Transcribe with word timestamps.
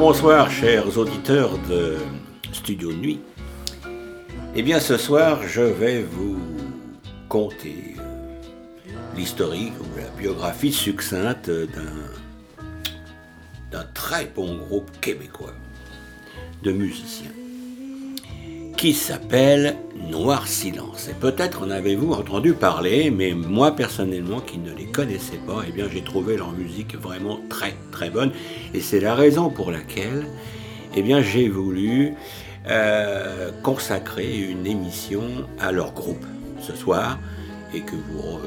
bonsoir 0.00 0.50
chers 0.50 0.96
auditeurs 0.96 1.58
de 1.68 1.98
Studio 2.54 2.90
Nuit. 2.90 3.20
Eh 4.56 4.62
bien 4.62 4.80
ce 4.80 4.96
soir 4.96 5.42
je 5.46 5.60
vais 5.60 6.02
vous 6.02 6.38
conter 7.28 7.96
euh, 7.98 8.92
l'historique 9.14 9.74
ou 9.78 9.84
la 9.98 10.08
biographie 10.18 10.72
succincte 10.72 11.50
d'un 13.70 13.84
très 13.92 14.24
bon 14.24 14.56
groupe 14.56 14.90
québécois 15.02 15.52
de 16.62 16.72
musiciens 16.72 17.32
qui 18.80 18.94
s'appelle 18.94 19.76
Noir 20.08 20.48
Silence. 20.48 21.08
Et 21.10 21.12
peut-être 21.12 21.64
en 21.64 21.70
avez-vous 21.70 22.14
entendu 22.14 22.54
parler, 22.54 23.10
mais 23.10 23.34
moi 23.34 23.76
personnellement 23.76 24.40
qui 24.40 24.56
ne 24.56 24.72
les 24.72 24.86
connaissais 24.86 25.36
pas, 25.36 25.64
eh 25.68 25.70
bien 25.70 25.84
j'ai 25.92 26.00
trouvé 26.00 26.38
leur 26.38 26.52
musique 26.52 26.96
vraiment 26.96 27.40
très 27.50 27.74
très 27.92 28.08
bonne. 28.08 28.32
Et 28.72 28.80
c'est 28.80 29.00
la 29.00 29.14
raison 29.14 29.50
pour 29.50 29.70
laquelle 29.70 30.24
eh 30.96 31.02
bien 31.02 31.20
j'ai 31.20 31.50
voulu 31.50 32.14
euh, 32.70 33.50
consacrer 33.62 34.38
une 34.38 34.66
émission 34.66 35.24
à 35.58 35.72
leur 35.72 35.92
groupe 35.92 36.24
ce 36.62 36.74
soir 36.74 37.18
et 37.74 37.82
que 37.82 37.96
vous, 37.96 38.38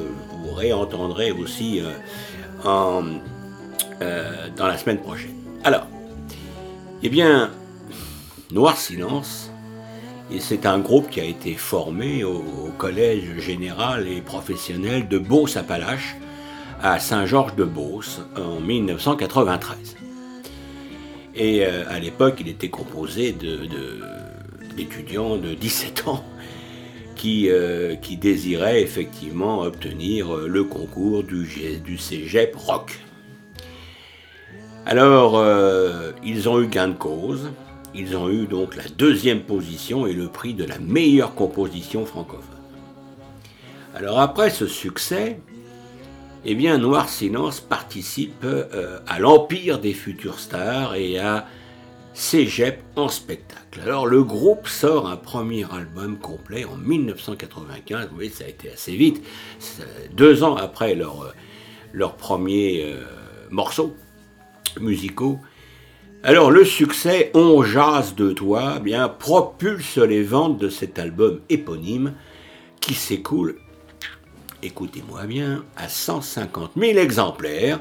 vous 0.41 0.53
réentendrez 0.55 1.31
aussi 1.31 1.79
euh, 1.79 1.91
en, 2.67 3.03
euh, 4.01 4.47
dans 4.57 4.65
la 4.65 4.79
semaine 4.79 4.97
prochaine. 4.97 5.35
Alors, 5.63 5.85
eh 7.03 7.09
bien, 7.09 7.51
Noir 8.51 8.77
Silence, 8.77 9.52
c'est 10.39 10.65
un 10.65 10.79
groupe 10.79 11.09
qui 11.09 11.19
a 11.19 11.25
été 11.25 11.53
formé 11.53 12.23
au, 12.23 12.43
Collège 12.77 13.39
général 13.39 14.07
et 14.07 14.21
professionnel 14.21 15.07
de 15.07 15.17
Beauce-Appalaches 15.17 16.15
à 16.81 16.99
Saint-Georges-de-Beauce 16.99 18.21
en 18.35 18.59
1993. 18.59 19.95
Et 21.35 21.65
euh, 21.65 21.83
à 21.89 21.99
l'époque, 21.99 22.37
il 22.39 22.49
était 22.49 22.69
composé 22.69 23.35
d'étudiants 24.75 25.37
de, 25.37 25.53
17 25.53 26.07
ans 26.07 26.25
qui, 27.15 27.49
euh, 27.49 27.95
qui, 27.95 28.17
désiraient 28.17 28.81
effectivement 28.81 29.61
obtenir 29.61 30.35
le 30.35 30.63
concours 30.63 31.23
du, 31.23 31.47
du 31.83 31.97
cégep 31.97 32.55
rock. 32.55 32.99
Alors, 34.85 35.37
euh, 35.37 36.11
ils 36.23 36.49
ont 36.49 36.61
eu 36.61 36.67
gain 36.67 36.89
de 36.89 36.93
cause. 36.93 37.51
Ils 37.95 38.17
ont 38.17 38.29
eu 38.29 38.47
donc 38.47 38.75
la 38.75 38.87
deuxième 38.97 39.41
position 39.41 40.07
et 40.07 40.13
le 40.13 40.27
prix 40.27 40.53
de 40.53 40.63
la 40.63 40.79
meilleure 40.79 41.35
composition 41.35 42.05
francophone. 42.05 42.49
Alors 43.95 44.19
après 44.19 44.49
ce 44.49 44.65
succès, 44.65 45.39
eh 46.45 46.55
bien 46.55 46.79
Noir 46.79 47.07
Silence 47.07 47.59
participe 47.61 48.43
euh, 48.43 48.99
à 49.07 49.19
l'empire 49.19 49.79
des 49.79 49.93
futures 49.93 50.39
stars 50.39 50.95
et 50.95 51.19
à 51.19 51.45
Cégep 52.15 52.83
en 52.95 53.09
spectacle. 53.09 53.81
Alors 53.81 54.05
le 54.05 54.23
groupe 54.23 54.67
sort 54.67 55.07
un 55.07 55.15
premier 55.15 55.65
album 55.71 56.17
complet 56.17 56.65
en 56.65 56.77
1995, 56.77 58.09
vous 58.09 58.15
voyez 58.15 58.29
ça 58.29 58.45
a 58.45 58.47
été 58.47 58.71
assez 58.71 58.95
vite, 58.95 59.23
deux 60.13 60.43
ans 60.43 60.55
après 60.55 60.95
leur, 60.95 61.23
euh, 61.23 61.31
leur 61.91 62.15
premier 62.15 62.83
euh, 62.83 63.03
morceau 63.49 63.95
musicaux, 64.79 65.39
alors 66.23 66.51
le 66.51 66.63
succès 66.63 67.31
On 67.33 67.63
jase 67.63 68.15
de 68.15 68.31
toi 68.31 68.75
eh 68.77 68.79
bien 68.79 69.09
propulse 69.09 69.97
les 69.97 70.23
ventes 70.23 70.57
de 70.57 70.69
cet 70.69 70.97
album 70.97 71.41
éponyme 71.49 72.13
qui 72.79 72.93
s'écoule, 72.93 73.59
écoutez-moi 74.61 75.25
bien, 75.25 75.65
à 75.75 75.89
150 75.89 76.71
000 76.77 76.97
exemplaires 76.97 77.79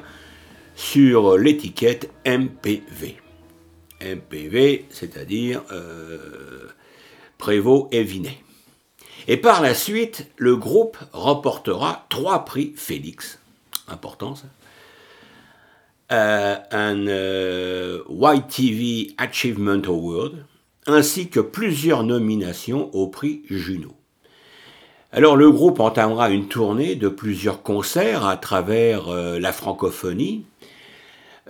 sur 0.74 1.38
l'étiquette 1.38 2.10
MPV. 2.26 3.16
MPV, 4.00 4.86
c'est-à-dire 4.90 5.62
euh, 5.70 6.68
Prévost 7.38 7.88
et 7.92 8.02
Vinet. 8.02 8.38
Et 9.28 9.36
par 9.36 9.62
la 9.62 9.74
suite, 9.74 10.28
le 10.36 10.56
groupe 10.56 10.98
remportera 11.12 12.06
trois 12.08 12.44
prix 12.44 12.72
Félix. 12.76 13.38
Important 13.86 14.34
ça? 14.34 14.46
Un 16.12 17.06
euh, 17.06 18.02
YTV 18.10 19.14
Achievement 19.18 19.82
Award, 19.86 20.44
ainsi 20.86 21.28
que 21.28 21.40
plusieurs 21.40 22.04
nominations 22.04 22.94
au 22.94 23.06
prix 23.06 23.42
Juno. 23.48 23.94
Alors 25.12 25.36
le 25.36 25.50
groupe 25.50 25.80
entamera 25.80 26.30
une 26.30 26.48
tournée 26.48 26.96
de 26.96 27.08
plusieurs 27.08 27.62
concerts 27.62 28.26
à 28.26 28.36
travers 28.36 29.08
euh, 29.08 29.38
la 29.38 29.52
francophonie, 29.52 30.44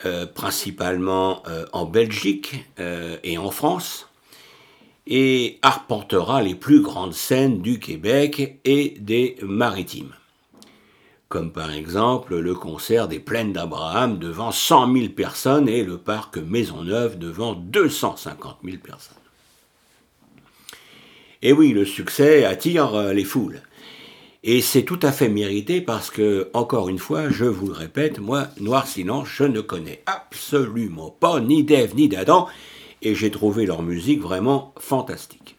euh, 0.05 0.27
principalement 0.27 1.43
en 1.73 1.85
Belgique 1.85 2.65
et 2.79 3.39
en 3.39 3.51
France, 3.51 4.09
et 5.07 5.59
arpentera 5.63 6.43
les 6.43 6.55
plus 6.55 6.81
grandes 6.81 7.15
scènes 7.15 7.61
du 7.61 7.79
Québec 7.79 8.61
et 8.65 8.95
des 9.01 9.37
Maritimes 9.43 10.15
comme 11.33 11.51
par 11.51 11.73
exemple 11.73 12.37
le 12.37 12.55
concert 12.55 13.09
des 13.09 13.19
Plaines 13.19 13.55
d'Abraham 13.55 14.19
devant 14.19 14.53
100 14.53 14.93
000 14.93 15.09
personnes 15.17 15.67
et 15.67 15.83
le 15.83 15.97
parc 15.97 16.37
Maisonneuve 16.37 17.19
devant 17.19 17.55
250 17.55 18.59
000 18.63 18.77
personnes. 18.77 19.17
Et 21.41 21.55
oui, 21.55 21.73
le 21.73 21.87
succès 21.87 22.45
attire 22.45 22.95
euh, 22.95 23.15
les 23.15 23.25
foules. 23.25 23.63
Et 24.43 24.61
c'est 24.61 24.83
tout 24.83 24.99
à 25.03 25.11
fait 25.11 25.31
mérité 25.31 25.81
parce 25.81 26.11
que, 26.11 26.51
encore 26.53 26.91
une 26.91 26.99
fois, 26.99 27.31
je 27.31 27.47
vous 27.47 27.69
le 27.69 27.73
répète, 27.73 28.19
moi, 28.19 28.49
Noir 28.61 28.87
Silence, 28.87 29.29
je 29.35 29.45
ne 29.45 29.63
connais 29.63 30.03
absolument 30.05 31.17
pas 31.19 31.41
ni 31.41 31.65
d'Ève 31.65 31.95
ni 31.97 32.11
d'Adam, 32.11 32.47
et 33.01 33.15
j'ai 33.15 33.31
trouvé 33.31 33.65
leur 33.65 33.83
musique 33.83 34.21
vraiment 34.21 34.75
fantastique. 34.79 35.57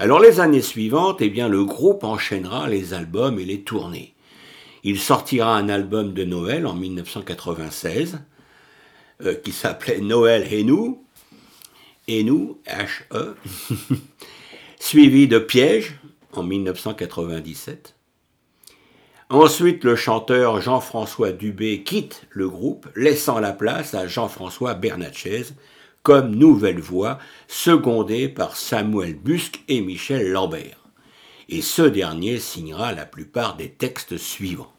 Alors 0.00 0.18
les 0.18 0.40
années 0.40 0.62
suivantes, 0.62 1.18
eh 1.20 1.30
bien, 1.30 1.46
le 1.46 1.64
groupe 1.64 2.02
enchaînera 2.02 2.68
les 2.68 2.92
albums 2.92 3.38
et 3.38 3.44
les 3.44 3.60
tournées. 3.60 4.15
Il 4.88 5.00
sortira 5.00 5.56
un 5.56 5.68
album 5.68 6.12
de 6.12 6.22
Noël 6.22 6.64
en 6.64 6.74
1996 6.74 8.20
euh, 9.22 9.34
qui 9.34 9.50
s'appelait 9.50 9.98
Noël 9.98 10.46
et 10.48 10.62
nous, 10.62 11.04
et 12.06 12.22
nous, 12.22 12.60
H-E, 12.68 13.34
suivi 14.78 15.26
de 15.26 15.40
Piège 15.40 15.98
en 16.34 16.44
1997. 16.44 17.96
Ensuite, 19.28 19.82
le 19.82 19.96
chanteur 19.96 20.60
Jean-François 20.60 21.32
Dubé 21.32 21.82
quitte 21.82 22.22
le 22.30 22.48
groupe, 22.48 22.86
laissant 22.94 23.40
la 23.40 23.52
place 23.52 23.92
à 23.92 24.06
Jean-François 24.06 24.74
Bernatchez 24.74 25.46
comme 26.04 26.36
nouvelle 26.36 26.78
voix, 26.78 27.18
secondée 27.48 28.28
par 28.28 28.56
Samuel 28.56 29.16
Busque 29.16 29.64
et 29.66 29.80
Michel 29.80 30.30
Lambert. 30.30 30.78
Et 31.48 31.60
ce 31.60 31.82
dernier 31.82 32.38
signera 32.38 32.92
la 32.92 33.04
plupart 33.04 33.56
des 33.56 33.70
textes 33.70 34.16
suivants. 34.16 34.75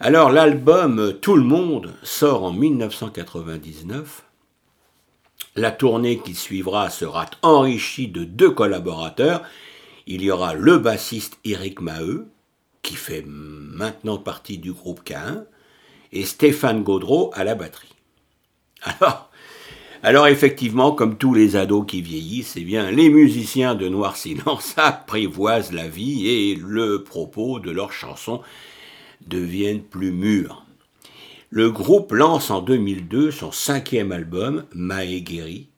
Alors 0.00 0.30
l'album 0.30 1.18
Tout 1.20 1.34
le 1.34 1.42
monde 1.42 1.92
sort 2.04 2.44
en 2.44 2.52
1999. 2.52 4.22
La 5.56 5.72
tournée 5.72 6.20
qui 6.20 6.36
suivra 6.36 6.88
sera 6.88 7.26
enrichie 7.42 8.06
de 8.06 8.22
deux 8.22 8.52
collaborateurs. 8.52 9.42
Il 10.06 10.22
y 10.22 10.30
aura 10.30 10.54
le 10.54 10.78
bassiste 10.78 11.40
Eric 11.44 11.80
Maheu, 11.80 12.28
qui 12.82 12.94
fait 12.94 13.24
maintenant 13.26 14.18
partie 14.18 14.58
du 14.58 14.72
groupe 14.72 15.00
K1, 15.04 15.46
et 16.12 16.24
Stéphane 16.24 16.84
Gaudreau 16.84 17.32
à 17.34 17.42
la 17.42 17.56
batterie. 17.56 17.96
Alors, 20.04 20.28
effectivement, 20.28 20.92
comme 20.92 21.18
tous 21.18 21.34
les 21.34 21.56
ados 21.56 21.84
qui 21.88 22.02
vieillissent, 22.02 22.54
eh 22.56 22.62
bien, 22.62 22.92
les 22.92 23.08
musiciens 23.08 23.74
de 23.74 23.88
Noir 23.88 24.16
Silence 24.16 24.74
apprivoisent 24.76 25.72
la 25.72 25.88
vie 25.88 26.28
et 26.28 26.54
le 26.54 27.02
propos 27.02 27.58
de 27.58 27.72
leurs 27.72 27.92
chansons 27.92 28.42
deviennent 29.28 29.82
plus 29.82 30.12
mûrs. 30.12 30.64
Le 31.50 31.70
groupe 31.70 32.12
lance 32.12 32.50
en 32.50 32.60
2002 32.60 33.30
son 33.30 33.52
cinquième 33.52 34.12
album, 34.12 34.66
Guéri, 34.74 35.68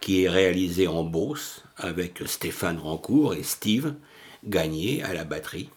qui 0.00 0.24
est 0.24 0.28
réalisé 0.28 0.86
en 0.86 1.04
Beauce 1.04 1.64
avec 1.76 2.22
Stéphane 2.26 2.78
Rancourt 2.78 3.34
et 3.34 3.42
Steve 3.42 3.94
Gagné 4.46 5.02
à 5.02 5.14
la 5.14 5.24
batterie, 5.24 5.70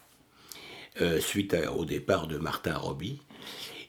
euh, 1.02 1.20
suite 1.20 1.56
au 1.76 1.86
départ 1.86 2.28
de 2.28 2.38
Martin 2.38 2.78
Roby, 2.78 3.22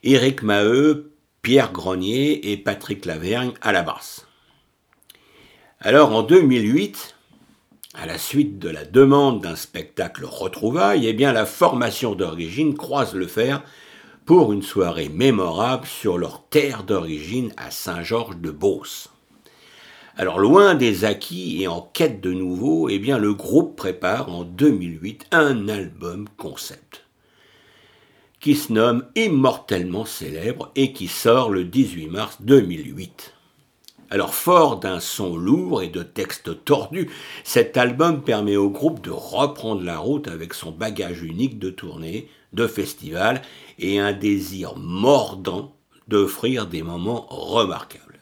Éric 0.03 0.41
Maheu, 0.41 1.11
Pierre 1.41 1.71
Grenier 1.71 2.51
et 2.51 2.57
Patrick 2.57 3.05
Lavergne 3.05 3.53
à 3.61 3.71
la 3.71 3.81
basse. 3.81 4.25
Alors 5.81 6.13
en 6.13 6.23
2008, 6.23 7.15
à 7.95 8.05
la 8.05 8.17
suite 8.17 8.59
de 8.59 8.69
la 8.69 8.85
demande 8.85 9.41
d'un 9.41 9.55
spectacle 9.55 10.25
retrouvaille, 10.25 11.07
eh 11.07 11.13
bien 11.13 11.33
la 11.33 11.45
formation 11.45 12.15
d'origine 12.15 12.75
croise 12.75 13.15
le 13.15 13.27
fer 13.27 13.63
pour 14.25 14.53
une 14.53 14.61
soirée 14.61 15.09
mémorable 15.09 15.87
sur 15.87 16.17
leur 16.17 16.47
terre 16.49 16.83
d'origine 16.83 17.51
à 17.57 17.71
Saint-Georges-de-Beauce. 17.71 19.09
Alors 20.15 20.39
loin 20.39 20.75
des 20.75 21.05
acquis 21.05 21.63
et 21.63 21.67
en 21.67 21.81
quête 21.81 22.21
de 22.21 22.33
nouveau, 22.33 22.89
eh 22.89 22.99
bien 22.99 23.17
le 23.17 23.33
groupe 23.33 23.75
prépare 23.75 24.29
en 24.29 24.43
2008 24.43 25.27
un 25.31 25.67
album 25.67 26.27
concept 26.37 27.05
qui 28.39 28.55
se 28.55 28.71
nomme 28.71 29.05
Immortellement 29.15 30.05
célèbre 30.05 30.71
et 30.75 30.93
qui 30.93 31.07
sort 31.07 31.49
le 31.49 31.65
18 31.65 32.07
mars 32.07 32.37
2008. 32.41 33.33
Alors 34.11 34.33
fort 34.33 34.79
d'un 34.79 34.99
son 34.99 35.37
lourd 35.37 35.83
et 35.83 35.87
de 35.87 36.01
textes 36.01 36.65
tordus, 36.65 37.09
cet 37.43 37.77
album 37.77 38.23
permet 38.23 38.55
au 38.55 38.69
groupe 38.69 39.01
de 39.01 39.11
reprendre 39.11 39.83
la 39.83 39.99
route 39.99 40.27
avec 40.27 40.55
son 40.55 40.71
bagage 40.71 41.21
unique 41.21 41.59
de 41.59 41.69
tournée, 41.69 42.27
de 42.53 42.65
festival 42.65 43.43
et 43.77 43.99
un 43.99 44.11
désir 44.11 44.75
mordant 44.77 45.75
d'offrir 46.07 46.65
des 46.65 46.81
moments 46.81 47.27
remarquables. 47.29 48.19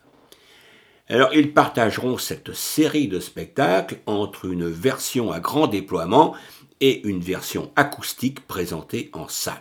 Alors 1.07 1.33
ils 1.33 1.53
partageront 1.53 2.17
cette 2.17 2.53
série 2.53 3.07
de 3.07 3.21
spectacles 3.21 3.99
entre 4.07 4.45
une 4.45 4.67
version 4.67 5.31
à 5.31 5.39
grand 5.39 5.67
déploiement 5.67 6.35
et 6.81 7.07
une 7.07 7.21
version 7.21 7.71
acoustique 7.77 8.45
présentée 8.45 9.09
en 9.13 9.29
salle. 9.29 9.55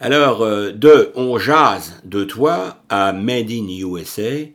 Alors, 0.00 0.42
euh, 0.42 0.70
de 0.70 1.10
On 1.16 1.38
jase 1.38 2.00
de 2.04 2.22
toi 2.22 2.84
à 2.88 3.12
Made 3.12 3.50
in 3.50 3.66
USA, 3.68 4.46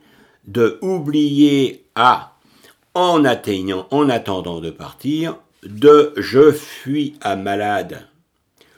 de 0.47 0.77
oublier 0.81 1.83
à 1.95 2.37
En 2.93 3.25
atteignant, 3.25 3.85
en 3.91 4.07
attendant 4.07 4.61
de 4.61 4.69
partir, 4.69 5.35
de 5.63 6.13
Je 6.15 6.53
fuis 6.53 7.15
à 7.19 7.35
malade. 7.35 8.07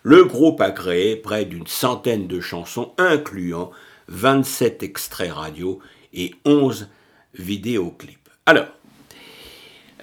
Le 0.01 0.23
groupe 0.23 0.59
a 0.59 0.71
créé 0.71 1.15
près 1.15 1.45
d'une 1.45 1.67
centaine 1.67 2.25
de 2.25 2.41
chansons, 2.41 2.93
incluant 2.97 3.69
27 4.07 4.81
extraits 4.81 5.33
radio 5.33 5.79
et 6.13 6.33
11 6.45 6.87
vidéoclips. 7.35 8.29
Alors, 8.47 8.69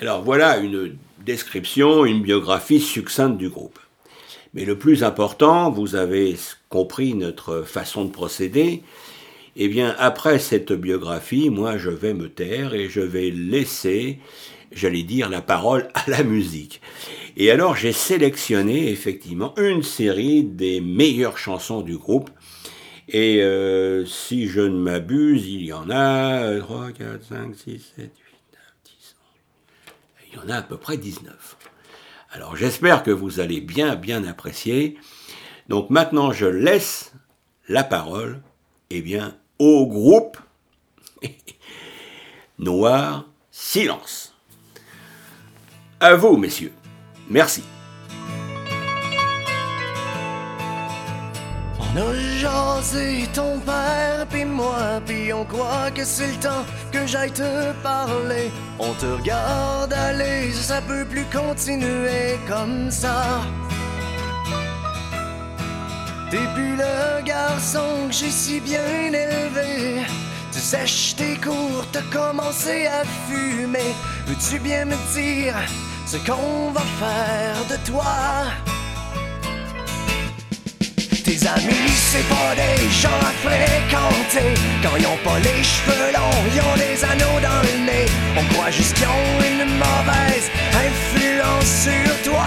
alors 0.00 0.22
voilà 0.22 0.58
une 0.58 0.96
description, 1.24 2.04
une 2.04 2.22
biographie 2.22 2.80
succincte 2.80 3.38
du 3.38 3.48
groupe. 3.48 3.80
Mais 4.54 4.64
le 4.64 4.76
plus 4.76 5.02
important, 5.02 5.70
vous 5.70 5.94
avez 5.94 6.36
compris 6.68 7.14
notre 7.14 7.62
façon 7.62 8.04
de 8.04 8.10
procéder, 8.10 8.82
eh 9.56 9.68
bien, 9.68 9.94
après 9.98 10.38
cette 10.38 10.72
biographie, 10.72 11.50
moi, 11.50 11.76
je 11.76 11.90
vais 11.90 12.14
me 12.14 12.28
taire 12.28 12.74
et 12.74 12.88
je 12.88 13.00
vais 13.00 13.30
laisser, 13.30 14.18
j'allais 14.70 15.02
dire, 15.02 15.28
la 15.28 15.42
parole 15.42 15.88
à 15.94 16.08
la 16.08 16.22
musique. 16.22 16.80
Et 17.36 17.50
alors, 17.50 17.76
j'ai 17.76 17.92
sélectionné 17.92 18.90
effectivement 18.90 19.54
une 19.58 19.82
série 19.82 20.42
des 20.42 20.80
meilleures 20.80 21.38
chansons 21.38 21.82
du 21.82 21.96
groupe. 21.96 22.30
Et 23.08 23.42
euh, 23.42 24.06
si 24.06 24.48
je 24.48 24.60
ne 24.60 24.78
m'abuse, 24.78 25.46
il 25.46 25.64
y 25.64 25.72
en 25.72 25.90
a 25.90 26.58
3, 26.58 26.92
4, 26.92 27.22
5, 27.22 27.54
6, 27.54 27.64
7, 27.64 27.78
8, 27.96 27.98
9, 27.98 28.10
10, 28.84 29.16
11. 29.86 30.32
Il 30.32 30.38
y 30.38 30.38
en 30.38 30.54
a 30.54 30.58
à 30.58 30.62
peu 30.62 30.78
près 30.78 30.96
19. 30.96 31.56
Alors 32.32 32.56
j'espère 32.56 33.02
que 33.02 33.10
vous 33.10 33.40
allez 33.40 33.60
bien 33.60 33.94
bien 33.94 34.24
apprécier. 34.24 34.98
Donc 35.68 35.90
maintenant 35.90 36.32
je 36.32 36.46
laisse 36.46 37.12
la 37.68 37.84
parole 37.84 38.40
eh 38.94 39.00
bien, 39.00 39.34
au 39.58 39.86
groupe 39.86 40.36
Noir 42.58 43.24
Silence. 43.50 44.34
À 45.98 46.14
vous, 46.14 46.36
messieurs. 46.36 46.72
Merci. 47.30 47.62
Jasé 52.76 53.28
ton 53.34 53.58
père 53.60 54.26
puis 54.30 54.44
moi 54.44 55.00
puis 55.06 55.32
on 55.32 55.44
croit 55.44 55.90
que 55.94 56.04
c'est 56.04 56.28
le 56.28 56.40
temps 56.40 56.64
que 56.92 57.06
j'aille 57.06 57.32
te 57.32 57.72
parler. 57.82 58.50
On 58.78 58.92
te 58.94 59.06
regarde 59.06 59.92
aller, 59.92 60.52
ça 60.52 60.80
peut 60.82 61.04
plus 61.04 61.26
continuer 61.32 62.38
comme 62.48 62.90
ça. 62.90 63.42
T'es 66.30 66.46
plus 66.54 66.76
le 66.76 67.22
garçon 67.24 68.08
que 68.08 68.14
j'ai 68.14 68.30
si 68.30 68.60
bien 68.60 69.12
élevé. 69.12 70.02
Tu 70.52 70.58
sèches 70.58 71.14
tes 71.16 71.36
cours, 71.36 71.84
t'as 71.92 72.06
commencé 72.10 72.86
à 72.86 73.04
fumer. 73.28 73.94
Veux-tu 74.26 74.58
bien 74.58 74.86
me 74.86 74.96
dire 75.14 75.54
ce 76.06 76.16
qu'on 76.16 76.70
va 76.70 76.84
faire 77.00 77.56
de 77.70 77.76
toi? 77.90 78.71
Tes 81.32 81.46
amis, 81.46 81.88
c'est 82.10 82.28
pas 82.28 82.54
des 82.54 82.90
gens 82.90 83.08
à 83.08 83.32
fréquenter. 83.42 84.52
Quand 84.82 84.96
ils 84.98 85.06
ont 85.06 85.16
pas 85.24 85.38
les 85.38 85.62
cheveux 85.64 86.12
longs, 86.12 86.42
ils 86.52 86.60
ont 86.60 86.76
des 86.76 87.02
anneaux 87.02 87.40
dans 87.40 87.62
le 87.68 87.86
nez. 87.86 88.06
On 88.36 88.44
croit 88.52 88.70
juste 88.70 88.92
qu'ils 88.92 89.06
ont 89.06 89.40
une 89.40 89.64
mauvaise 89.78 90.50
influence 90.88 91.70
sur 91.86 92.30
toi. 92.30 92.44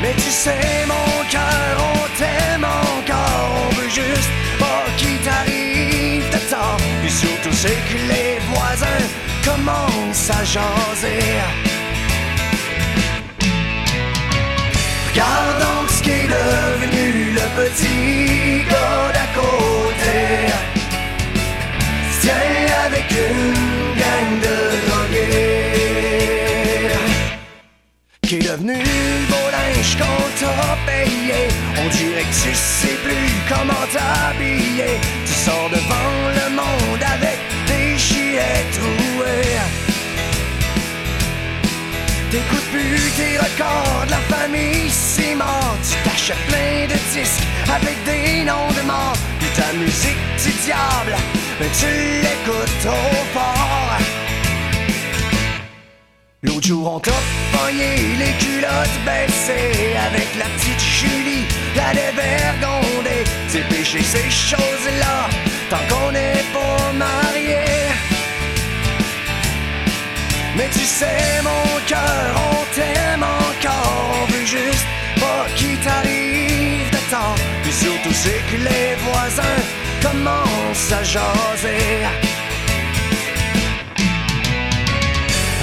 Mais 0.00 0.14
tu 0.14 0.30
sais, 0.30 0.86
mon 0.86 1.24
cœur, 1.28 1.76
on 1.94 2.18
t'aime 2.18 2.64
encore. 2.64 3.50
On 3.66 3.74
veut 3.74 3.90
juste 3.90 4.32
pas 4.58 4.84
qu'il 4.96 5.18
t'arrive 5.18 6.24
de 6.30 6.38
temps. 6.50 6.78
Puis 7.02 7.10
surtout, 7.10 7.52
c'est 7.52 7.68
que 7.68 7.98
les 8.08 8.38
voisins 8.50 9.04
commencent 9.44 10.30
à 10.30 10.42
jaser. 10.42 11.42
Regarde 15.12 15.60
donc 15.60 15.81
ce 16.02 16.08
qu'est 16.08 16.28
devenu 16.28 17.32
le 17.32 17.46
petit 17.60 18.64
gars 18.70 19.10
d'à 19.12 19.26
côté. 19.34 20.18
Tiens 22.20 22.66
avec 22.86 23.06
une 23.10 23.54
gang 24.00 24.32
de 24.46 24.56
drogués. 24.86 25.82
Qui 28.22 28.34
est 28.36 28.42
devenu 28.50 28.78
beau 29.28 29.46
linge 29.52 29.96
payé. 30.86 31.40
On 31.78 31.88
dirait 31.88 32.22
que 32.22 32.36
tu 32.42 32.54
sais 32.54 32.96
plus 33.04 33.28
comment 33.48 33.86
t'habiller. 33.92 34.92
Tu 35.26 35.32
sors 35.32 35.68
devant 35.70 36.14
le 36.38 36.46
monde 36.56 37.04
avec 37.16 37.38
des 37.66 37.98
gilets 37.98 38.66
troués. 38.72 39.58
T'écoutes 42.32 42.70
plus 42.72 43.10
tes 43.14 43.36
records, 43.36 44.06
la 44.08 44.16
famille 44.34 44.88
c'est 44.88 45.34
mort. 45.34 45.76
Tu 45.86 45.96
t'achètes 46.02 46.46
plein 46.48 46.86
de 46.86 46.98
disques 47.12 47.46
avec 47.70 48.02
des 48.04 48.42
noms 48.44 48.72
de 48.74 48.86
morts. 48.86 49.12
Puis 49.38 49.50
ta 49.54 49.70
musique 49.74 50.16
du 50.42 50.50
diable, 50.64 51.14
mais 51.60 51.68
tu 51.78 51.92
l'écoutes 52.24 52.78
trop 52.80 53.24
fort. 53.34 53.98
L'autre 56.42 56.66
jour 56.66 56.94
on 56.94 57.00
t'a 57.00 57.12
pogné 57.52 58.16
les 58.18 58.32
culottes 58.44 58.98
baissées 59.04 59.94
Avec 60.08 60.28
la 60.38 60.46
petite 60.56 60.80
Julie, 60.80 61.44
la 61.76 61.92
dévergondée 61.92 63.24
C'est 63.46 63.68
péché 63.68 64.02
ces 64.02 64.30
choses-là, 64.30 65.28
tant 65.68 65.84
qu'on 65.88 66.10
n'est 66.10 66.44
pas 66.52 66.92
marié 66.94 67.71
mais 70.56 70.68
tu 70.72 70.84
sais, 70.84 71.42
mon 71.42 71.80
cœur, 71.86 72.34
on 72.50 72.74
t'aime 72.74 73.22
encore. 73.22 74.14
On 74.22 74.32
veut 74.32 74.46
juste 74.46 74.86
pas 75.20 75.46
qu'il 75.56 75.78
t'arrive 75.80 76.90
de 76.90 77.02
temps. 77.10 77.34
Puis 77.62 77.72
surtout, 77.72 78.12
c'est 78.12 78.42
que 78.50 78.56
les 78.68 78.94
voisins 79.06 79.60
commencent 80.02 80.92
à 80.92 81.02
jaser. 81.02 82.06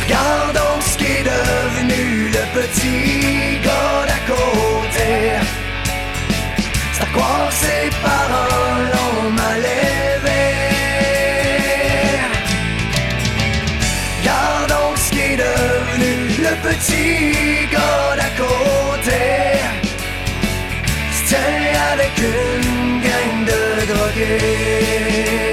Regarde 0.03 0.53
donc 0.53 0.81
ce 0.81 0.98
qui 0.98 1.05
est 1.05 1.24
devenu 1.24 2.29
le 2.29 2.43
petit 2.60 3.60
gars 3.63 4.05
d'à 4.10 4.19
côté. 4.34 5.10
C'est 6.93 7.03
à 7.03 7.05
croire 7.13 7.51
ses 7.51 7.89
paroles 8.01 8.91
ont 9.05 9.29
mal 9.31 9.65
petit 16.80 17.68
gars 17.72 18.16
d'à 18.16 18.30
côté. 18.42 19.22
Tient 21.28 21.38
avec 21.94 22.18
une 22.18 23.02
gang 23.02 23.46
de 23.46 23.94
drogués. 23.94 25.49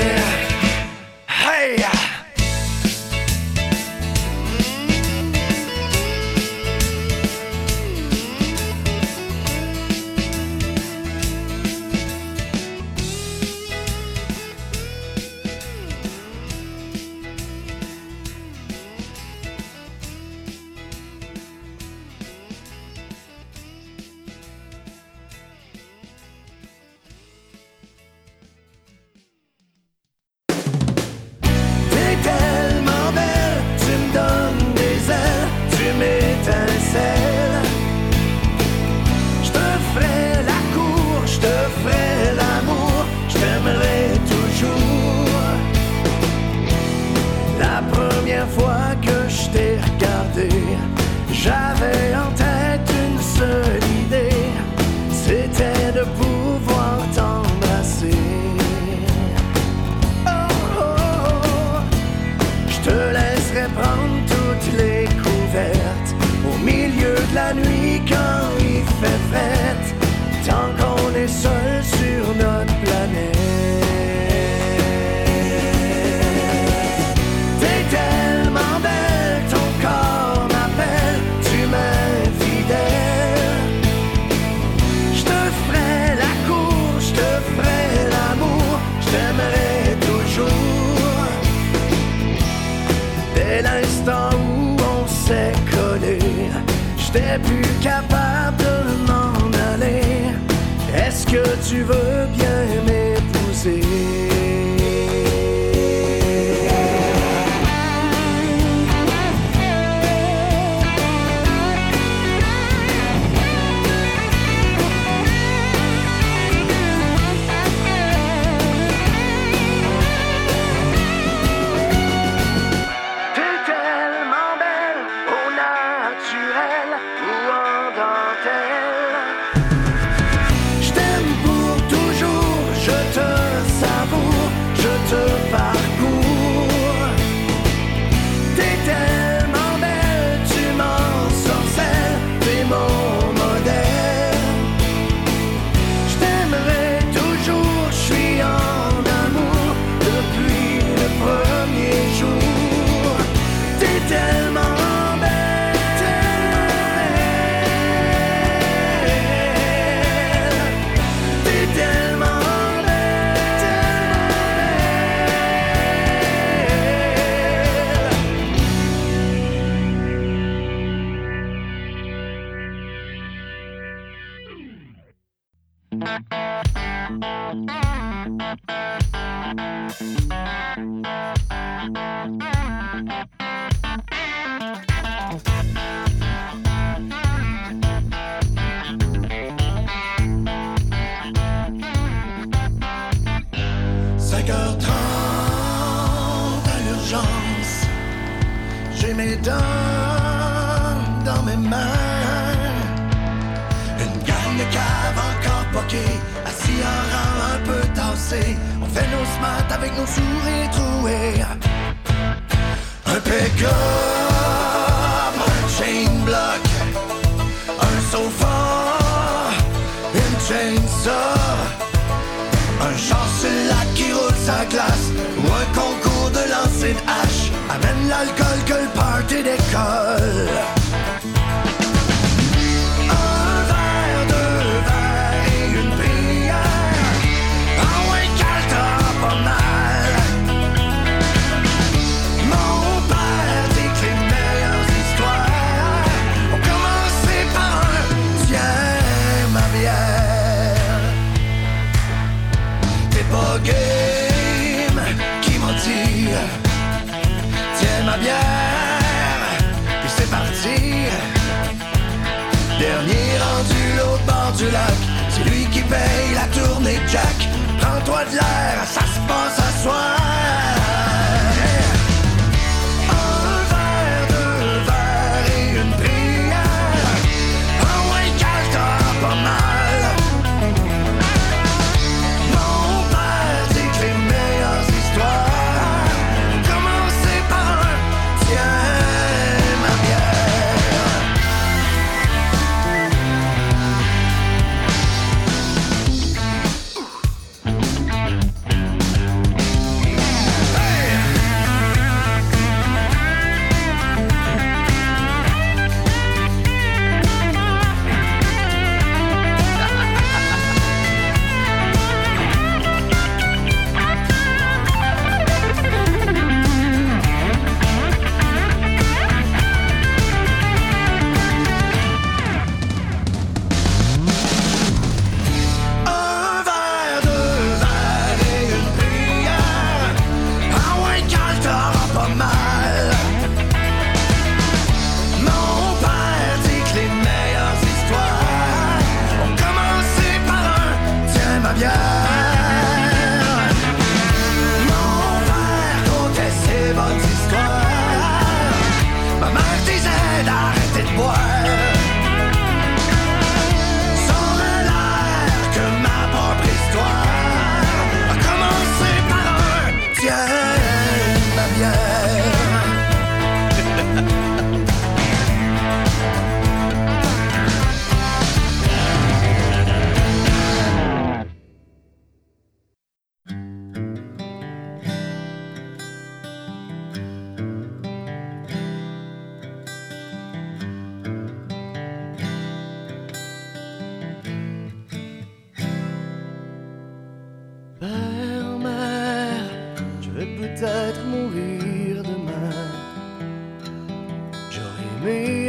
Tu 101.68 101.82
veux 101.82 102.05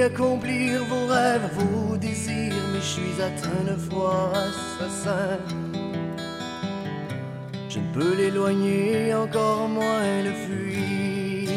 accomplir 0.08 0.84
vos 0.86 1.06
rêves, 1.08 1.50
vos 1.58 1.98
désirs, 1.98 2.64
mais 2.72 2.82
je 2.88 2.92
suis 2.98 3.18
atteint 3.22 3.64
de 3.72 3.76
foi 3.88 4.32
assassin. 4.48 5.40
Je 7.70 7.80
ne 7.80 7.94
peux 7.94 8.16
l'éloigner, 8.16 9.14
encore 9.14 9.68
moins 9.68 10.22
le 10.28 10.34
fuir. 10.46 11.50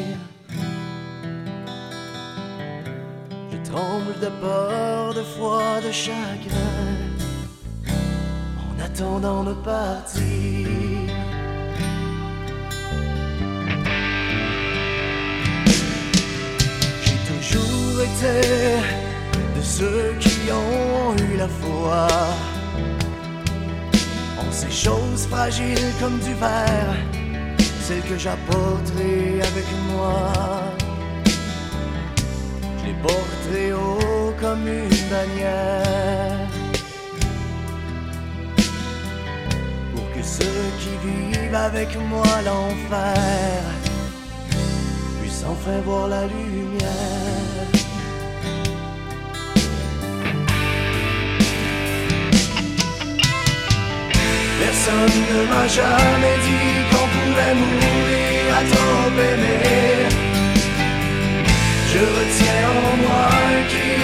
Je 3.53 3.59
tremble 3.71 4.15
de 4.25 4.31
peur, 4.45 5.15
de 5.15 5.23
froid, 5.35 5.81
de 5.87 5.93
chagrin, 5.93 6.87
en 8.65 8.75
attendant 8.87 9.45
de 9.45 9.55
partir. 9.55 10.30
De 18.23 19.63
ceux 19.63 20.15
qui 20.21 20.53
ont 20.53 21.17
eu 21.17 21.39
la 21.39 21.49
foi 21.49 22.07
en 24.39 24.53
ces 24.53 24.71
choses 24.71 25.27
fragiles 25.27 25.93
comme 25.99 26.19
du 26.19 26.35
verre, 26.35 26.97
celles 27.83 28.03
que 28.03 28.19
j'apporterai 28.19 29.41
avec 29.41 29.65
moi. 29.91 30.33
Je 32.81 32.87
les 32.89 32.97
porterai 33.03 33.73
haut 33.73 34.35
comme 34.39 34.67
une 34.69 35.09
bannière. 35.09 36.49
Pour 39.95 40.13
que 40.13 40.23
ceux 40.23 40.67
qui 40.81 40.93
vivent 41.07 41.55
avec 41.55 41.97
moi 42.11 42.27
l'enfer 42.45 43.63
puissent 45.23 45.45
enfin 45.49 45.81
voir 45.87 46.09
la 46.09 46.27
lumière. 46.27 47.20
Personne 54.61 55.21
ne 55.33 55.41
m'a 55.53 55.67
jamais 55.67 56.37
dit 56.47 56.77
qu'on 56.91 57.09
pouvait 57.17 57.55
mourir 57.63 58.41
à 58.59 58.63
trop 58.73 59.09
aimer. 59.31 60.05
Je 61.93 62.03
retiens 62.19 62.69
en 62.85 62.97
moi 63.03 63.25
un 63.49 63.63
cri 63.73 63.97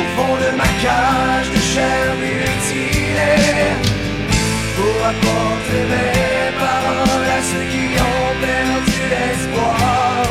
au 0.00 0.04
fond 0.14 0.34
de 0.44 0.50
ma 0.60 0.70
cage 0.84 1.50
de 1.54 1.60
chair 1.72 2.06
mutilée 2.22 3.70
pour 4.76 4.96
apporter 5.12 5.82
mes 5.92 6.58
paroles 6.58 7.30
à 7.38 7.40
ceux 7.50 7.66
qui 7.72 7.86
ont 8.10 8.32
perdu 8.46 8.98
l'espoir. 9.12 10.22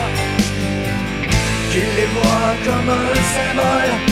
Qu'ils 1.72 1.94
les 2.00 2.10
voient 2.16 2.56
comme 2.66 2.90
un 2.90 3.16
symbole 3.34 4.09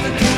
l'amour 0.00 0.16
emporte 0.16 0.37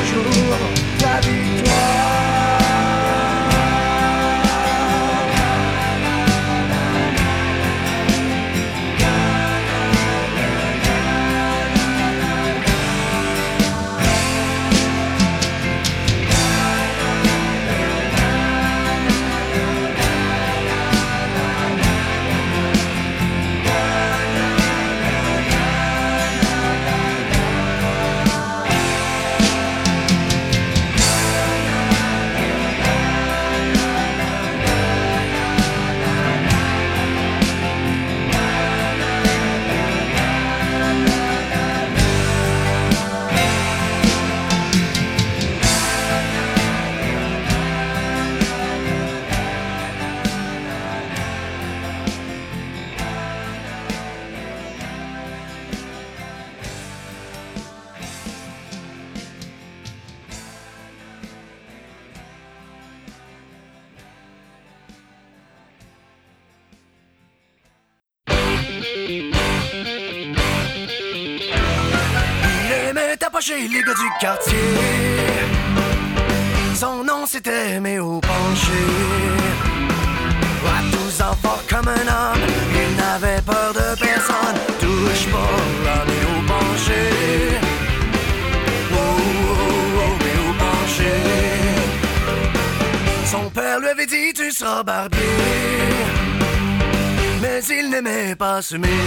me. 98.77 99.00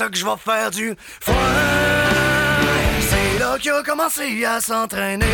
ça 0.00 0.08
que 0.08 0.16
je 0.16 0.24
vais 0.24 0.40
faire 0.42 0.70
du 0.70 0.94
foin. 1.20 1.34
C'est 3.10 3.38
là 3.38 3.58
qu'il 3.58 3.70
a 3.70 3.82
commencé 3.82 4.46
à 4.46 4.58
s'entraîner. 4.58 5.26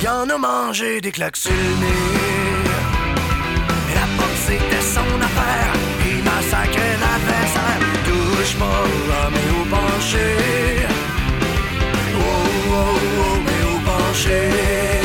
Il 0.00 0.08
en 0.08 0.26
a 0.30 0.38
mangé 0.38 1.02
des 1.02 1.12
claques 1.12 1.36
sur 1.36 1.50
le 1.50 1.74
nez. 1.82 2.06
La 3.94 4.06
porte 4.16 4.40
c'était 4.46 4.86
son 4.96 5.20
affaire. 5.28 5.72
Il 6.10 6.24
massacrait 6.24 6.96
l'adversaire. 7.02 7.80
Touche 8.08 8.54
pas 8.62 8.84
à 9.20 9.30
mes 9.34 9.48
hauts 9.54 9.70
penchés. 9.76 10.86
Oh, 12.14 12.30
oh, 12.70 12.98
oh, 13.20 13.38
mais 13.44 13.62
au 13.72 13.78
penché. 13.90 14.95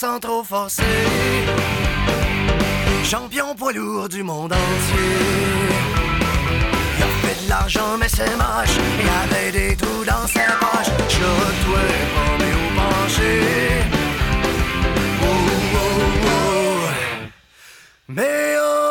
sans 0.00 0.18
trop 0.18 0.42
forcer. 0.42 0.82
Champion 3.04 3.54
poids 3.54 3.72
lourd 3.74 4.08
du 4.08 4.22
monde 4.22 4.50
entier. 4.50 5.18
Il 6.96 7.02
a 7.02 7.06
fait 7.22 7.44
de 7.44 7.50
l'argent, 7.50 7.98
mais 7.98 8.08
c'est 8.08 8.34
moche. 8.44 8.76
Il 9.02 9.08
avait 9.22 9.52
des 9.52 9.76
trous 9.76 10.04
dans 10.06 10.26
ses 10.26 10.50
poches. 10.62 10.92
Je 11.16 11.26
retournais 11.42 12.06
pas, 12.14 12.32
mais 12.40 12.54
au 12.60 12.66
penché. 12.78 13.32
Oh, 15.22 15.34
oh, 15.74 15.88
oh. 16.24 16.88
Mais 18.08 18.56
oh. 18.58 18.89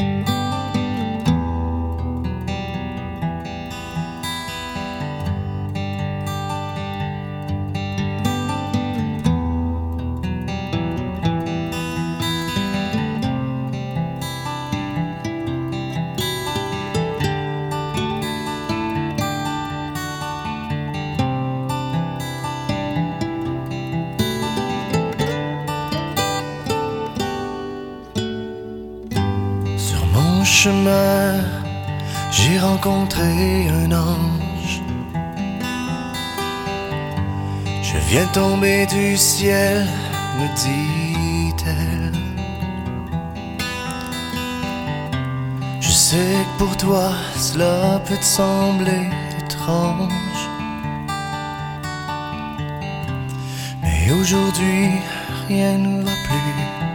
Bye. 0.00 0.29
J'ai 32.30 32.58
rencontré 32.58 33.68
un 33.68 33.92
ange. 33.92 34.82
Je 37.82 37.98
viens 38.08 38.26
tomber 38.26 38.86
du 38.86 39.16
ciel, 39.16 39.86
me 40.38 40.46
dit-elle. 40.64 42.12
Je 45.80 45.90
sais 45.90 46.36
que 46.44 46.64
pour 46.64 46.76
toi, 46.76 47.12
cela 47.36 48.00
peut 48.06 48.16
te 48.16 48.24
sembler 48.24 49.08
étrange. 49.38 50.42
Mais 53.82 54.12
aujourd'hui, 54.12 54.90
rien 55.48 55.78
ne 55.78 56.02
va 56.02 56.12
plus. 56.24 56.89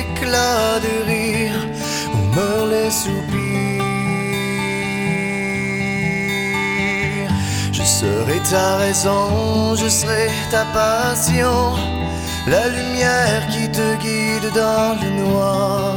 Éclats 0.00 0.78
de 0.86 0.94
rire, 1.10 1.60
où 2.14 2.20
meurent 2.36 2.70
les 2.76 2.90
soupirs. 2.90 3.48
Je 7.72 7.82
serai 7.82 8.38
ta 8.50 8.76
raison, 8.76 9.74
je 9.74 9.88
serai 9.88 10.30
ta 10.50 10.64
passion, 10.80 11.74
la 12.46 12.68
lumière 12.68 13.42
qui 13.52 13.64
te 13.70 13.88
guide 14.04 14.50
dans 14.54 14.90
le 15.02 15.10
noir. 15.22 15.94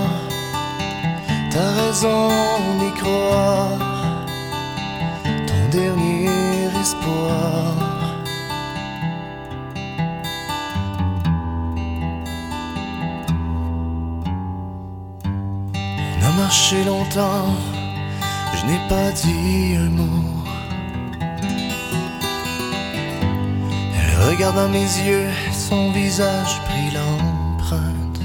T'as 1.52 1.72
raison 1.82 2.30
d'y 2.80 2.92
croire, 3.02 3.78
ton 5.48 5.64
dernier 5.78 6.30
espoir. 6.82 7.61
Je 17.14 18.66
n'ai 18.68 18.80
pas 18.88 19.12
dit 19.12 19.76
un 19.76 19.90
mot. 19.90 20.44
Elle 23.98 24.30
regarde 24.30 24.56
dans 24.56 24.70
mes 24.70 24.80
yeux, 24.80 25.28
son 25.52 25.92
visage 25.92 26.62
prit 26.66 26.92
l'empreinte. 26.94 28.20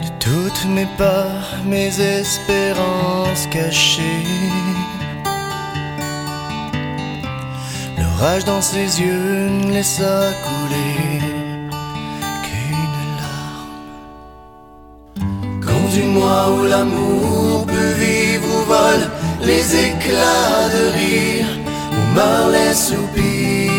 de 0.00 0.08
Toutes 0.20 0.64
mes 0.70 0.86
peurs, 0.96 1.58
mes 1.66 2.00
espérances 2.00 3.46
cachées. 3.50 4.24
L'orage 7.98 8.44
dans 8.46 8.62
ses 8.62 9.00
yeux 9.02 9.50
ne 9.50 9.72
laissa 9.72 10.32
couler 10.44 11.09
Où 16.48 16.64
l'amour 16.64 17.66
peut 17.66 17.94
vivre, 17.98 18.46
où 18.46 18.64
volent 18.64 19.08
les 19.42 19.62
éclats 19.88 20.68
de 20.76 20.82
rire, 20.98 21.50
où 21.92 22.02
meurent 22.14 22.50
les 22.50 22.74
soupirs. 22.74 23.70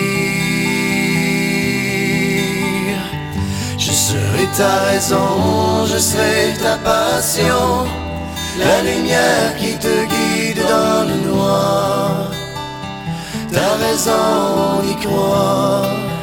Je 3.77 3.91
serai 3.91 4.45
ta 4.55 4.73
raison, 4.91 5.85
je 5.91 5.97
serai 5.97 6.53
ta 6.61 6.75
passion, 6.77 7.87
la 8.59 8.81
lumière 8.83 9.55
qui 9.57 9.73
te 9.77 9.95
guide 10.13 10.63
dans 10.75 11.03
le 11.09 11.15
noir. 11.29 12.31
T'as 13.51 13.75
raison 13.85 14.81
d'y 14.83 14.95
croire, 15.05 15.89
ton 15.89 16.20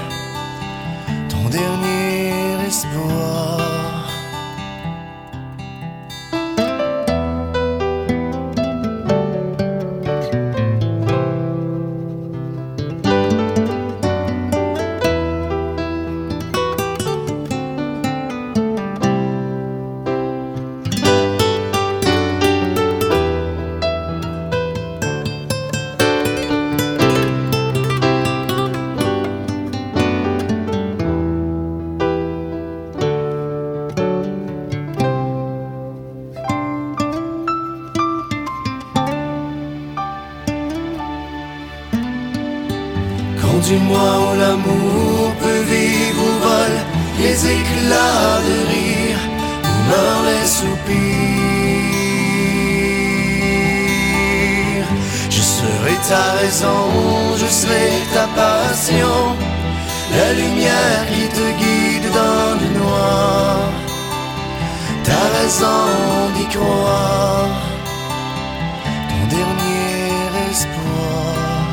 Raison 65.49 66.29
d'y 66.37 66.47
croire, 66.55 67.63
ton 69.09 69.23
dernier 69.35 70.51
espoir. 70.51 71.65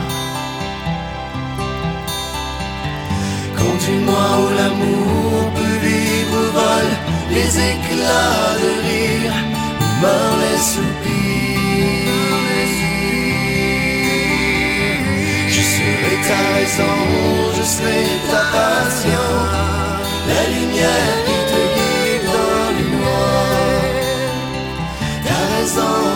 Conduis-moi 3.57 4.27
où 4.43 4.47
l'amour 4.57 5.51
peut 5.55 5.77
vivre, 5.87 6.37
où 6.39 6.51
volent 6.57 6.99
les 7.31 7.51
éclats 7.71 8.55
de 8.63 8.71
rire, 8.87 9.35
où 9.81 9.87
meurent 10.01 10.39
les 10.45 10.61
soupirs. 10.71 12.15
Je 15.49 15.61
serai 15.73 16.15
ta 16.29 16.39
raison, 16.55 16.97
je 17.57 17.63
serai 17.75 18.03
ta 18.31 18.41
passion, 18.55 19.27
la 20.29 20.41
lumière 20.55 21.25
T'as 25.65 25.81
raison 25.81 26.14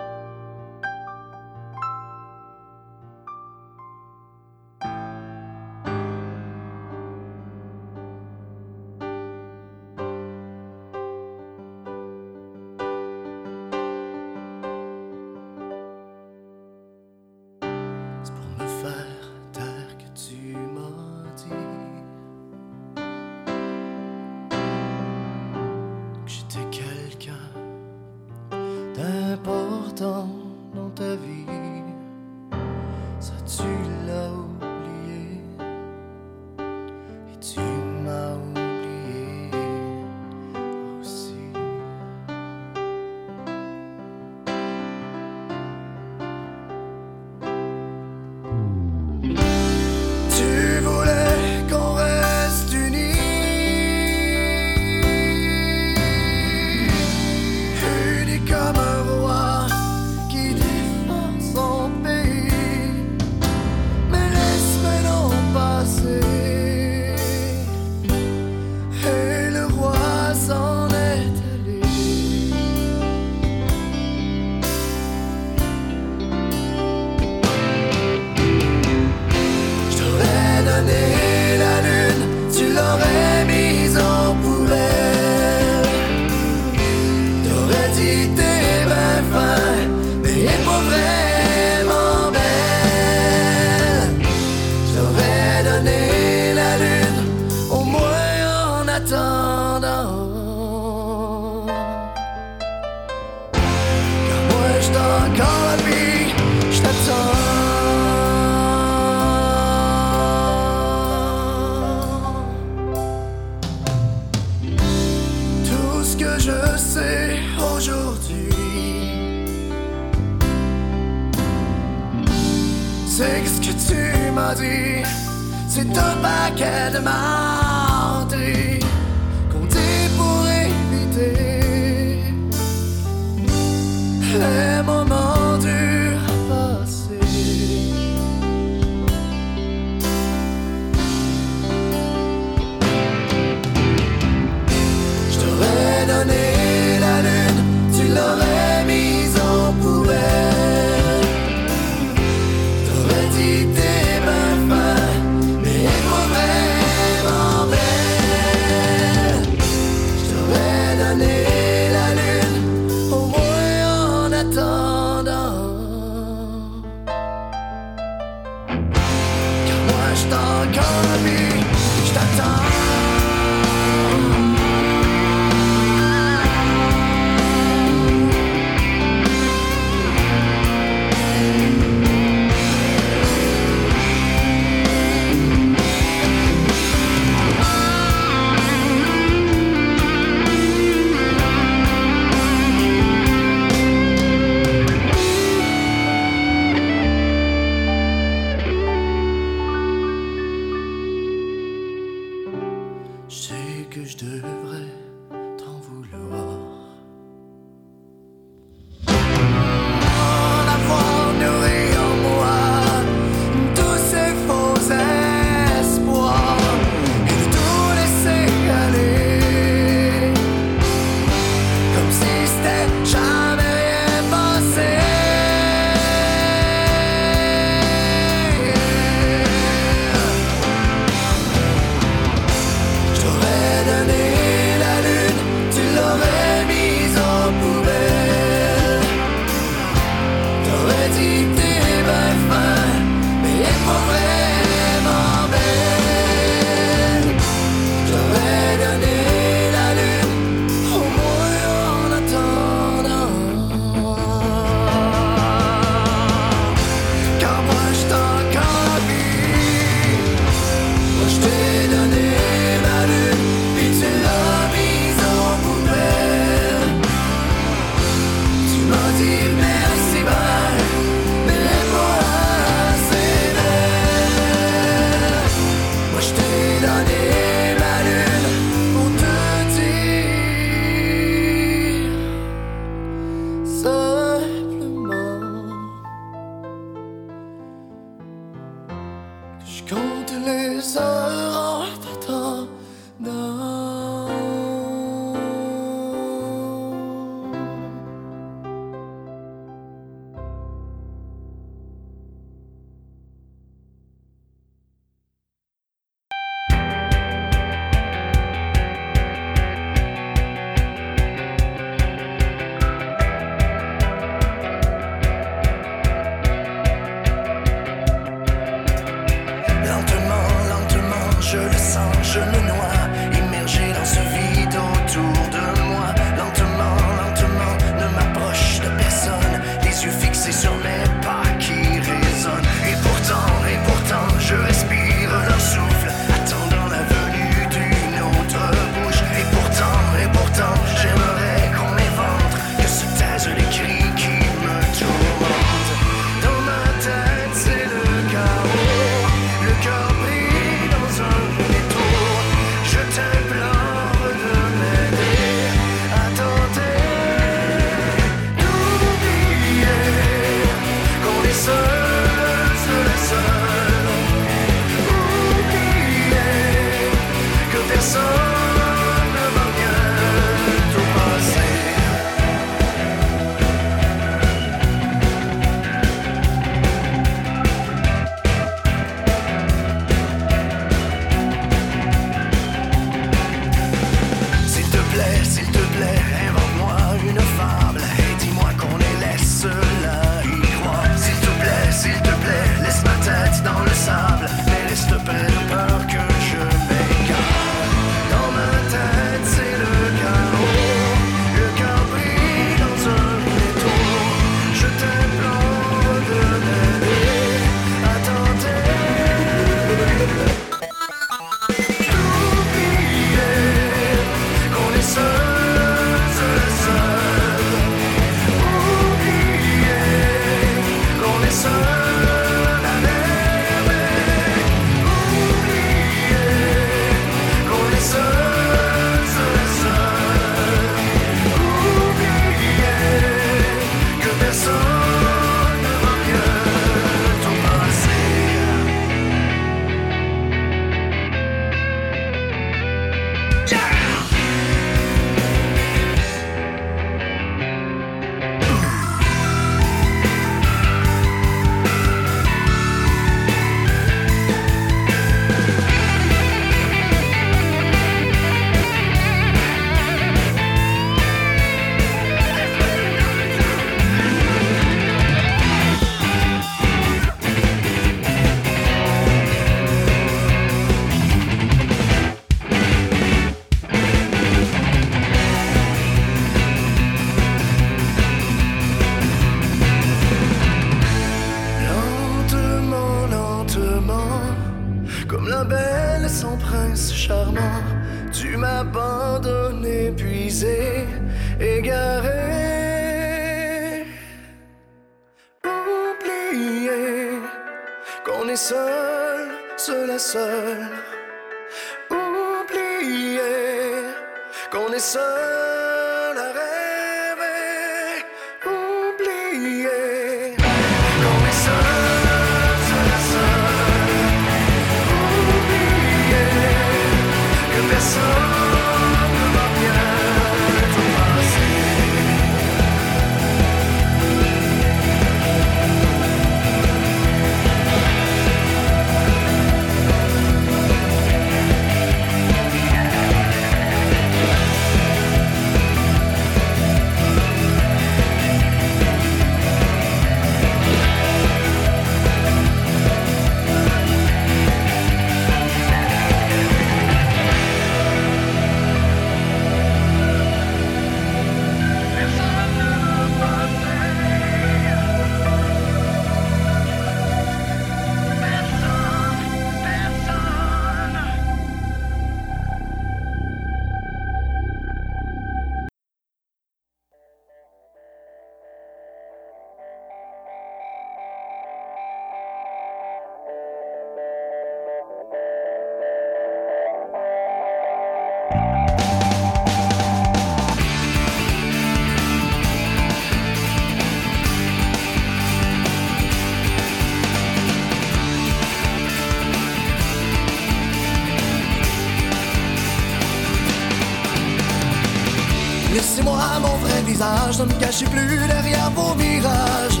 ne 597.18 597.64
me 597.64 597.80
cachez 597.80 598.06
plus 598.06 598.46
derrière 598.48 598.90
vos 598.90 599.14
mirages. 599.14 600.00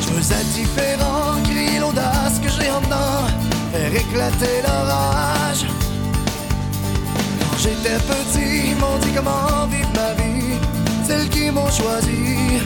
Je 0.00 0.08
veux 0.08 0.32
être 0.32 0.52
différent, 0.52 1.34
l'audace 1.80 2.38
que 2.42 2.48
j'ai 2.48 2.70
en 2.70 2.80
dedans, 2.80 3.26
faire 3.72 3.94
éclater 3.94 4.62
l'orage. 4.64 5.66
Quand 7.40 7.58
j'étais 7.58 7.98
petit, 7.98 8.70
ils 8.70 8.76
m'ont 8.76 8.98
dit 9.02 9.12
comment 9.14 9.66
vivre 9.66 9.90
ma 9.94 10.22
vie, 10.22 10.56
celles 11.06 11.28
qui 11.28 11.50
m'ont 11.50 11.70
choisi. 11.70 12.62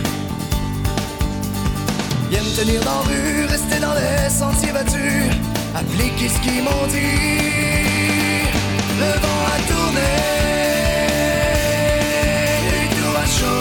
Viens 2.31 2.43
me 2.43 2.57
tenir 2.57 2.81
dans 2.85 3.03
la 3.03 3.09
rue, 3.09 3.47
rester 3.47 3.81
dans 3.81 3.95
les 3.95 4.31
sentiers 4.31 4.73
battus, 4.73 5.25
appliquer 5.75 6.29
ce 6.29 6.39
qu'ils 6.41 6.63
m'ont 6.63 6.87
dit. 6.89 7.51
Le 9.01 9.13
vent 9.23 9.43
a 9.55 9.59
tourné, 9.69 10.30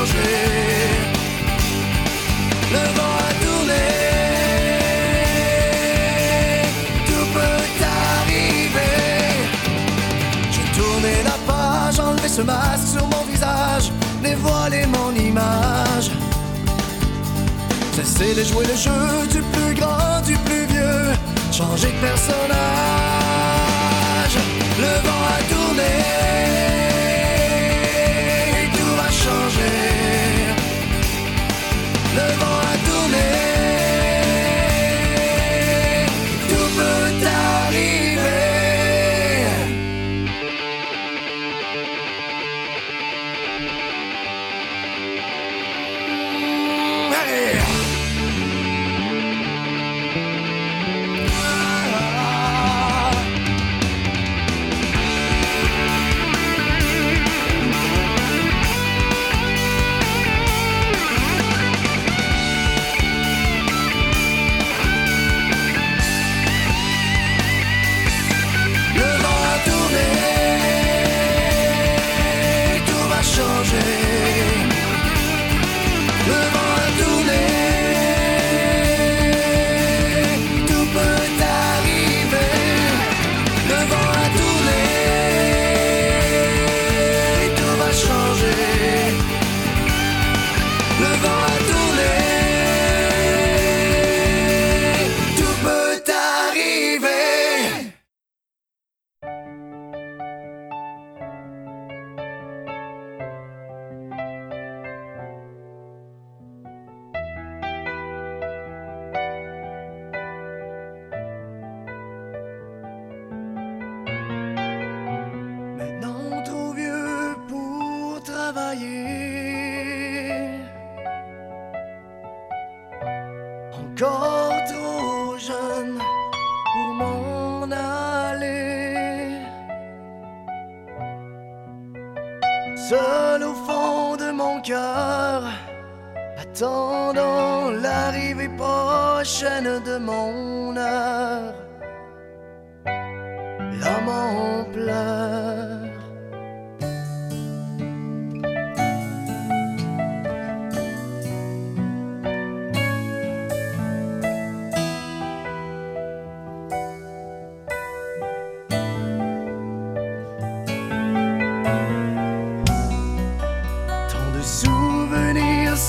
Le 0.01 0.05
vent 2.95 3.15
a 3.19 3.31
tourné, 3.43 3.85
tout 7.05 7.27
peut 7.33 7.63
arriver. 7.83 8.95
J'ai 10.51 10.67
tourné 10.79 11.13
la 11.25 11.37
page, 11.45 11.99
enlevé 11.99 12.29
ce 12.29 12.41
masque 12.41 12.87
sur 12.97 13.05
mon 13.07 13.23
visage, 13.29 13.91
dévoilé 14.23 14.85
mon 14.85 15.13
image. 15.15 16.11
Cessez 17.93 18.33
de 18.35 18.43
jouer 18.45 18.65
le 18.67 18.77
jeu 18.77 19.27
du 19.29 19.41
plus 19.41 19.73
grand, 19.75 20.21
du 20.25 20.37
plus 20.37 20.65
vieux, 20.67 21.13
changer 21.51 21.87
de 21.87 21.99
personnage. 22.07 22.55
Le 24.79 24.93
vent 25.05 25.23
a 25.35 25.39
tourné, 25.53 25.93
Le 32.19 32.48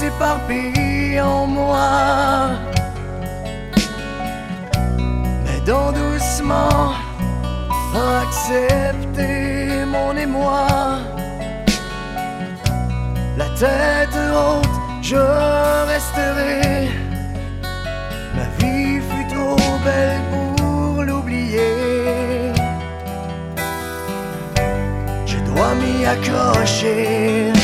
s'éparpille 0.00 1.20
en 1.20 1.46
moi. 1.46 2.50
Mais 5.44 5.60
donc 5.66 5.94
doucement, 5.94 6.94
accepter 8.22 9.84
mon 9.94 10.16
émoi. 10.16 10.66
La 13.36 13.48
tête 13.62 14.16
haute, 14.34 14.76
je 15.02 15.22
resterai. 15.92 16.88
Ma 18.36 18.46
vie 18.58 19.00
fut 19.08 19.28
trop 19.34 19.74
belle 19.84 20.22
pour 20.32 21.02
l'oublier. 21.02 22.52
Je 25.26 25.38
dois 25.48 25.74
m'y 25.80 26.06
accrocher. 26.06 27.59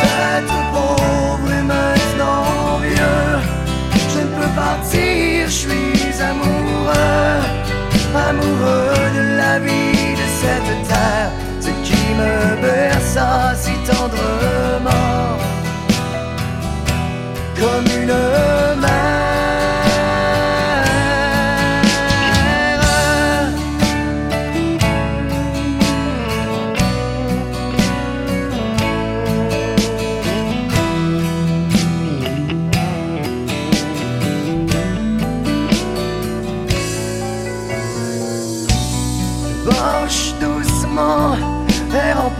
Peut-être 0.00 0.56
pauvre 0.72 1.52
et 1.58 1.62
maintenant 1.62 2.78
vieux. 2.82 3.38
Je 4.12 4.20
ne 4.20 4.30
peux 4.36 4.52
partir, 4.54 5.46
je 5.46 5.58
suis 5.64 6.22
amoureux. 6.22 7.40
Amoureux 8.28 8.94
de 9.16 9.36
la 9.36 9.58
vie 9.58 10.14
de 10.20 10.26
cette 10.40 10.88
terre. 10.88 11.30
Ce 11.60 11.70
qui 11.86 12.02
me 12.20 12.60
berça 12.62 13.54
si 13.54 13.72
tendrement. 13.88 15.36
Comme 17.58 17.86
une 18.02 18.14
mère. 18.80 19.19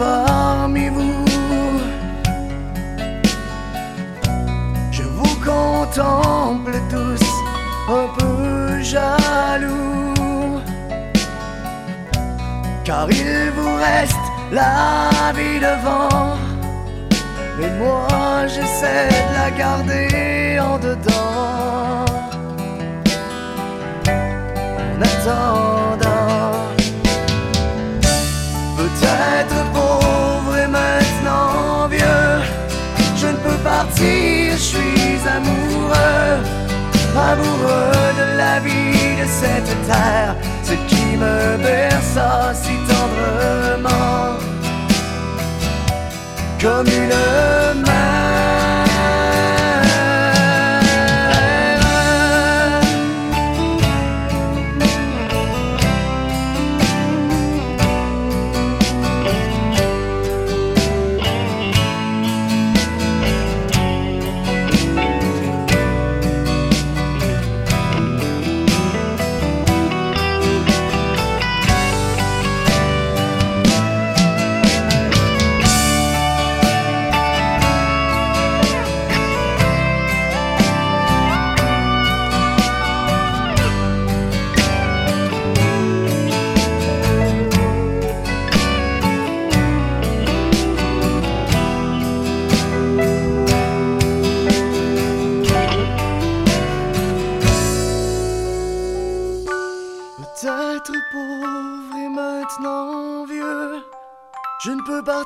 Parmi 0.01 0.89
vous. 0.89 1.25
Je 4.97 5.03
vous 5.03 5.35
contemple 5.51 6.75
tous, 6.93 7.25
un 7.99 8.07
peu 8.17 8.81
jaloux. 8.81 10.61
Car 12.83 13.05
il 13.11 13.51
vous 13.57 13.75
reste 13.89 14.27
la 14.51 15.31
vie 15.37 15.59
devant. 15.69 16.35
Mais 17.57 17.71
moi 17.81 18.07
j'essaie 18.53 19.09
de 19.15 19.33
la 19.39 19.49
garder 19.63 20.59
en 20.69 20.77
dedans. 20.87 22.05
En 24.81 25.01
attendant. 25.11 26.11
Peut-être 28.77 29.60
partir, 33.71 34.51
je 34.51 34.67
suis 34.71 35.19
amoureux. 35.37 36.33
Amoureux 37.31 38.09
de 38.21 38.27
la 38.43 38.55
vie 38.65 39.13
de 39.21 39.27
cette 39.39 39.73
terre. 39.87 40.35
Ce 40.63 40.75
qui 40.89 41.05
me 41.23 41.57
berça 41.65 42.53
si 42.63 42.75
tendrement. 42.91 44.37
Comme 46.61 46.87
une 46.87 47.81
mère. 47.85 48.30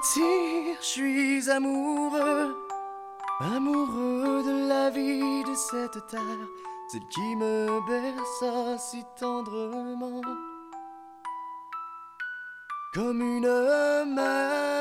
Je 0.03 0.85
suis 0.85 1.49
amoureux. 1.49 2.55
Amoureux 3.39 4.43
de 4.43 4.67
la 4.69 4.89
vie 4.89 5.43
de 5.43 5.55
cette 5.55 6.07
terre, 6.07 6.47
celle 6.91 7.07
qui 7.07 7.35
me 7.35 7.79
berça 7.87 8.77
si 8.77 9.03
tendrement. 9.19 10.21
Comme 12.93 13.21
une 13.21 14.13
mère. 14.15 14.75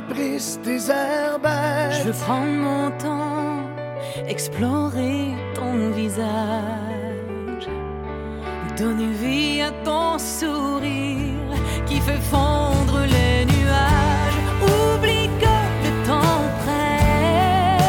Caprices, 0.00 0.58
tes 0.62 0.90
herbettes. 0.90 1.92
Je 1.98 2.04
veux 2.08 2.18
prendre 2.24 2.52
mon 2.68 2.90
temps, 2.92 3.68
explorer 4.28 5.34
ton 5.54 5.90
visage, 5.90 7.68
donner 8.78 9.12
vie 9.22 9.62
à 9.62 9.70
ton 9.84 10.18
sourire 10.18 11.54
qui 11.86 12.00
fait 12.00 12.22
fondre 12.32 13.00
les 13.16 13.44
nuages. 13.44 14.40
Oublie 14.62 15.28
que 15.42 15.56
le 15.84 15.92
temps 16.06 16.42
presse. 16.62 17.84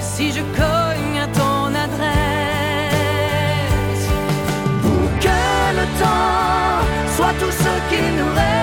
Si 0.00 0.32
je 0.32 0.42
cogne 0.62 1.18
à 1.26 1.28
ton 1.40 1.66
adresse, 1.86 2.10
Pour 4.82 5.06
que 5.24 5.40
le 5.78 5.86
temps 6.02 6.82
soit 7.16 7.34
tout 7.40 7.54
ce 7.64 7.72
qui 7.90 8.02
nous 8.18 8.32
reste. 8.34 8.59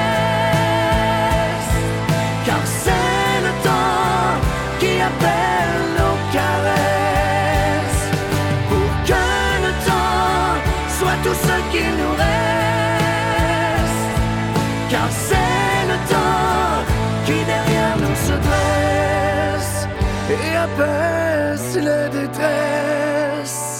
Apaise 20.67 21.75
les 21.75 22.09
détresses. 22.09 23.77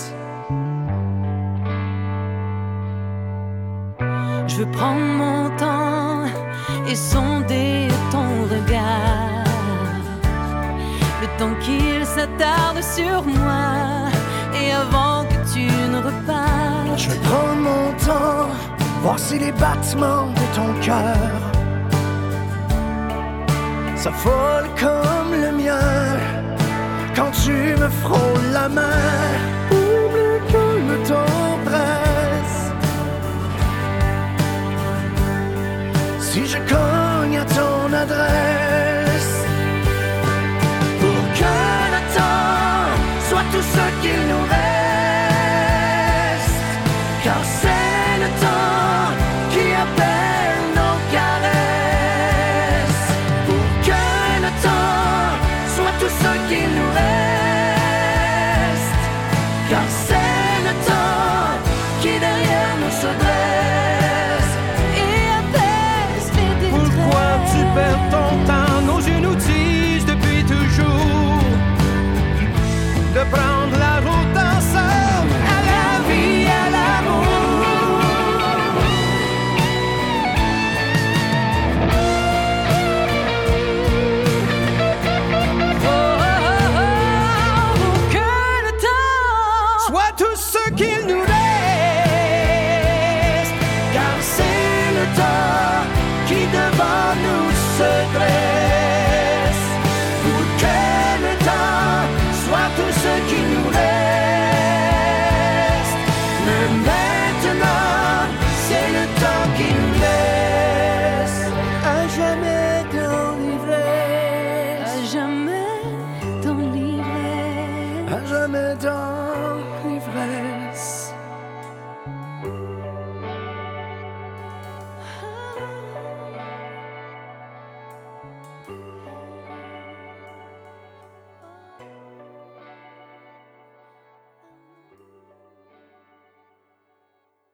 je 4.57 4.63
veux 4.63 4.71
prendre 4.71 5.05
mon 5.23 5.49
temps 5.57 6.23
et 6.87 6.95
sonder 6.95 7.87
ton 8.11 8.29
regard. 8.53 9.45
Le 11.21 11.27
temps 11.37 11.55
qu'il 11.61 12.03
s'attarde 12.05 12.81
sur 12.81 13.23
moi 13.23 14.09
et 14.59 14.71
avant 14.71 15.25
que 15.29 15.39
tu 15.53 15.65
ne 15.91 15.97
repartes. 15.97 16.97
Je 16.97 17.09
vais 17.09 17.19
prendre 17.29 17.61
mon 17.69 17.91
temps, 18.07 18.49
voir 19.03 19.19
si 19.19 19.37
les 19.37 19.51
battements 19.51 20.27
de 20.39 20.45
ton 20.55 20.69
cœur 20.81 21.31
s'affolent 23.95 24.73
comme 24.79 25.31
le 25.43 25.51
mien 25.51 26.17
quand 27.17 27.31
tu 27.31 27.51
me 27.51 27.89
frôles 27.89 28.51
la 28.53 28.69
main. 28.69 29.56